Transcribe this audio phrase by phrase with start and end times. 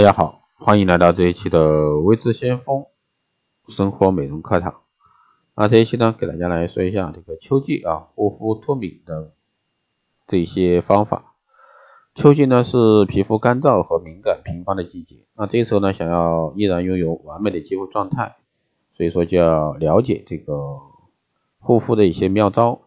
[0.00, 2.86] 大家好，欢迎来到这一期的微知先锋
[3.68, 4.80] 生活美容课堂。
[5.54, 9.34] 那这一期呢，给大家来说一下这个秋季啊护肤脱敏的
[10.26, 11.34] 这些方法。
[12.14, 18.36] 秋季呢是皮肤干燥和敏感频发的季节，那这时候呢，想要依然拥有完美的肌肤状态，
[18.96, 20.78] 所以说就要了解这个
[21.58, 22.80] 护肤的一些妙招。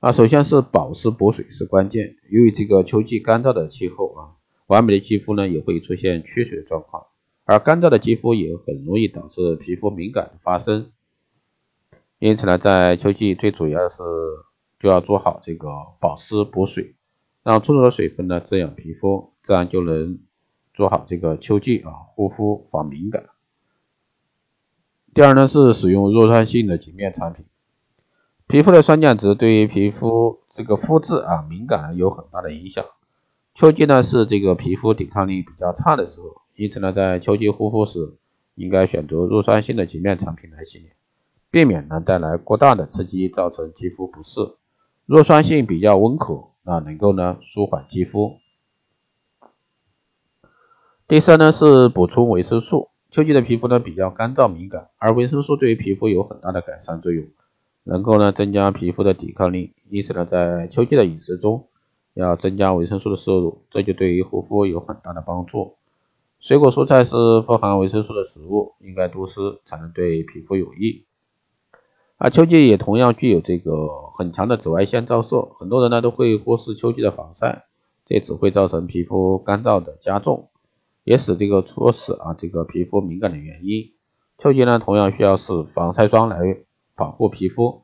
[0.00, 4.37] 那首先是保湿补水是关键，由于这个秋季干燥的气候啊。
[4.68, 7.06] 完美的肌肤呢也会出现缺水状况，
[7.44, 10.92] 而干燥的肌肤也很容易导致皮肤敏感的发生。
[12.18, 14.02] 因此呢，在秋季最主要的是
[14.78, 15.68] 就要做好这个
[16.00, 16.96] 保湿补水，
[17.42, 20.18] 让充足的水分呢滋养皮肤，这样就能
[20.74, 23.24] 做好这个秋季啊护肤防敏感。
[25.14, 27.46] 第二呢是使用弱酸性的洁面产品，
[28.46, 32.84] 皮肤的酸碱值对于皮肤这个肤质啊敏感有很大的影响。
[33.58, 38.14] 秋季呢是这个皮肤抵抗力比较差的时候，因此呢，在秋季护肤时，
[38.54, 40.92] 应该选择弱酸性的洁面产品来洗脸，
[41.50, 44.52] 避免呢带来过大的刺激，造成肌肤不适。
[45.06, 48.36] 弱酸性比较温和，啊，能够呢舒缓肌肤。
[51.08, 57.26] 第三呢是补充维生素，秋季的皮肤呢比较干燥敏感，而维生素对于皮肤有很大的改善作用，
[57.82, 59.72] 能够呢增加皮肤的抵抗力。
[59.90, 61.66] 因此呢，在秋季的饮食中，
[62.22, 65.76] 要增加维生素的摄入，这就对于护肤有很大的帮助。
[66.40, 69.34] 水果蔬菜是富含维生素的食物，应该多吃
[69.66, 71.04] 才能对皮肤有益。
[72.16, 77.66] 而秋季也同样具有这个很强的紫外线照射，很多人呢都会忽视秋季的防晒，
[78.06, 80.48] 这只会造成皮肤干燥的加重，
[81.04, 83.92] 也使这个促使啊这个皮肤敏感的原因。
[84.38, 86.38] 秋季呢同样需要使防晒霜来
[86.96, 87.82] 保护皮肤，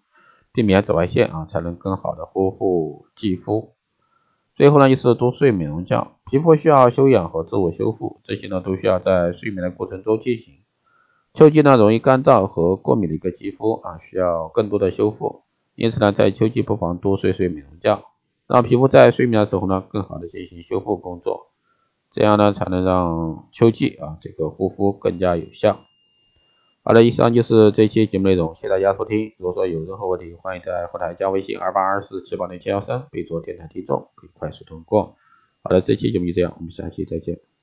[0.52, 3.73] 避免紫外线啊，才能更好的呵护肌肤。
[4.56, 10.54] 最后呢，就是多睡美容觉，皮肤需要休养和自我修复，这些呢都需要在睡眠的过程中进行。
[11.32, 15.42] 秋季呢容易干燥和过敏的一个肌肤啊，需要更多的修复，
[15.74, 18.04] 因此呢，在秋季不妨多睡睡美容觉，
[18.46, 21.48] 让皮肤在睡眠的时候呢更好的进行修复工作，
[22.12, 25.78] 这样呢才能让秋季啊这个护肤更加有效。
[26.86, 29.32] 好的，以上就是这期节目内容，谢谢大家收听。
[29.38, 35.14] 如果说有任何问题，欢迎在后台加微信二八二四七八零七幺三，备注电台听众，可以快速通过。
[35.62, 37.38] 好的，这期节目就这样，我们下期再见。